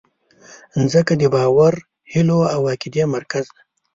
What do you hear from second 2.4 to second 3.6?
او عقیدې مرکز